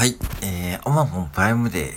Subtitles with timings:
[0.00, 1.92] はい、えー、Amazon プライムデー、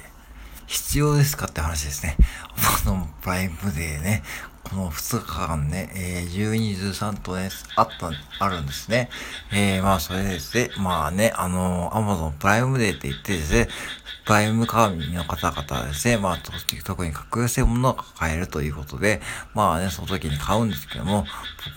[0.68, 2.18] 必要ですかって話ですね。
[2.58, 4.24] Amazon プライムデーね、
[4.66, 8.12] この2日間ね、えー、12、13とね、あった、
[8.46, 9.10] あるんですね。
[9.54, 13.70] えー、まあ、それでですね、まあね、あのー、Amazon プライムデーって言ってですね、
[14.26, 16.38] プライムカーミの方々ですね、まあ、
[16.84, 19.22] 特に格安いものを買えるということで、
[19.54, 21.26] まあね、その時に買うんですけども、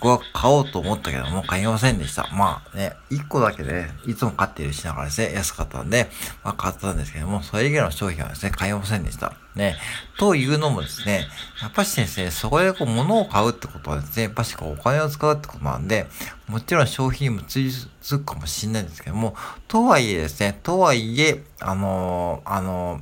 [0.01, 2.27] 僕は買おうと思ったけども、買いませんでした。
[2.33, 6.09] まあね、1個だけで、いつも買っているしながらですね、安かったんで、
[6.43, 9.33] まあ買ったんですけども、それ以外の商品はですね、買いませんでした。
[9.57, 9.75] ね。
[10.17, 11.27] というのもですね、
[11.61, 16.07] やっぱしですね、そこでこう物を買うってことはですね、やっぱしこうお金を使うってことなんで、
[16.47, 17.69] もちろん商品も追
[18.01, 19.35] つくかもしれないんですけども、
[19.67, 23.01] とはいえですね、とはいえ、あのー、あの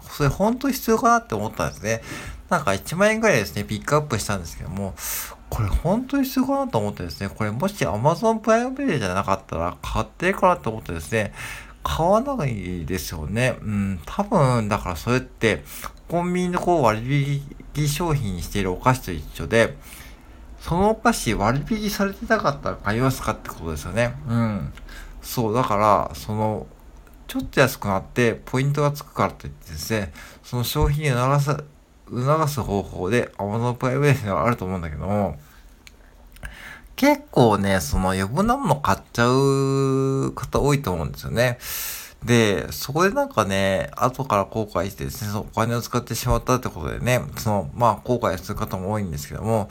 [0.00, 2.02] ー、それ本当に必要かなって思ったんですね。
[2.50, 4.94] なんか1万円ぐらいですね、ピックアップしたんですけども、
[5.50, 11.32] これ本当に必要かなと思ってですね、これもし Amazon プライムビデオじゃなかったら買っていいかなと思ってですね、
[11.88, 13.56] 買わないですよね。
[13.62, 15.64] うん、多分、だからそれって、
[16.06, 17.42] コンビニのこう割
[17.74, 19.74] 引商品にしているお菓子と一緒で、
[20.60, 24.14] そのお菓子割引されてなかったら買いますかってことですよね。
[24.28, 24.72] うん。
[25.22, 26.66] そう、だから、その、
[27.26, 31.64] ちょっと安くなってポイントがつくからといってですね、その商品を促す、
[32.10, 35.38] 促す方法で Amazon プライベートがあると思うんだけども、
[36.98, 41.58] 結構ね、その余分なもの買っちゃう方多いと思うんですよね。
[42.24, 49.68] で、そこでなんかね、後から後悔してですね、そのお金を使ってしまったってことでね、その、まあ後悔する方も多いんですけども、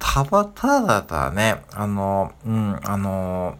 [0.00, 3.56] たば、ただだったらね、あの、うん、あの、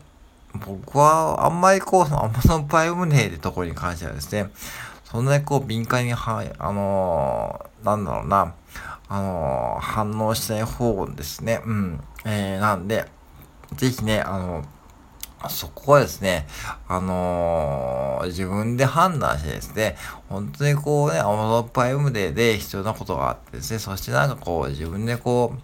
[0.67, 4.51] 僕はあんまりこう、その Amazon プライムネーってところに関してはですね、
[5.15, 8.53] そんなにこう敏感に、はい、あのなんだろうな、
[9.09, 11.61] あの反応しない方ですね。
[11.65, 12.01] うん。
[12.25, 13.05] えー、なんで、
[13.77, 14.65] ぜひね、あの、
[15.49, 16.49] そこはですね、
[16.89, 19.97] あのー、自分で判断してですね、
[20.29, 25.61] 本当にこうね、Amazon プライムデーで必要なことがあってですね、そしてなんかこう、自分でこう、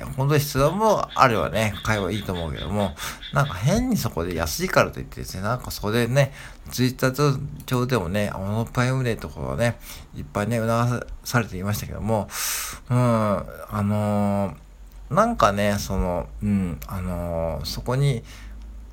[0.04, 2.94] ー、本当に必要もあればね、買えばいいと思うけども、
[3.32, 6.32] なんか変にそこで安いからといってですね、なんかそこでね、
[6.70, 9.78] ツイッター上でもね、Amazon プライムデーとかはね、
[10.16, 12.28] いっぱいね、促されていましたけども、
[12.90, 13.44] うん、あ
[13.82, 14.54] のー
[15.10, 18.22] なんかね、その、うん、あのー、そこに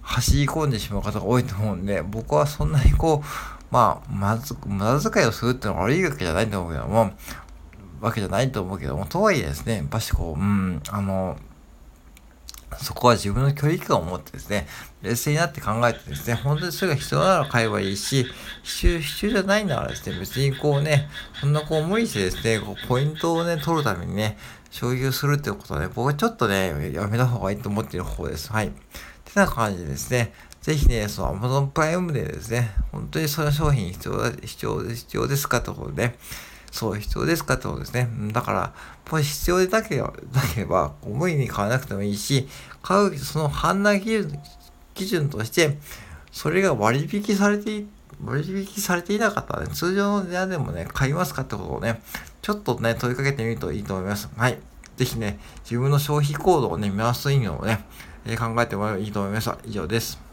[0.01, 3.27] 走り込んでしまう方が多いと思うんで、僕はそんなにこう、
[3.69, 7.11] まあ、まず、無駄遣いをするってのは悪いわけじゃないと思うけども、
[8.01, 11.37] わけじゃないと思うけども、とはいえですね、やっぱしこう、うん、あの、
[12.75, 14.67] そこは自分の距離感を持ってですね、
[15.01, 18.25] 冷静になって考えてですね、本当にそれが必要なら買えばいいし、
[18.63, 21.07] 必要、必要じゃないならですね、別にこうね、
[21.39, 24.37] そんなこう無理してですね、こうポイントをね、取るためにね、
[24.69, 28.51] 所有するってことはね、僕はちょっとね、やめた方がいいと思っている方です。
[28.51, 28.67] はい。
[28.67, 36.15] ってな感じですね、ぜひね、その Amazon プライムでですね、本当にその商品必要だ、必要、必要ですかってことでね、
[36.71, 38.09] そう、必要ですかってことですね。
[38.31, 38.73] だから、
[39.11, 42.47] もし必要でなければ、なければ無理に買わなくてもいいし、
[42.81, 45.77] 買う、その判断基準として、
[46.31, 47.85] それが割引されて
[48.23, 52.01] 割引されていなかったらね、通常の値段でもね、買いますかってことをね、
[52.41, 54.29] ちょっとね、問いかけてみるといいと思います。
[54.35, 54.57] はい。
[54.95, 57.85] ぜひね、自分の消費行動をね、見直す意味をね、
[58.37, 59.57] 考えてもらえばいいと思いました。
[59.65, 60.26] 以上です。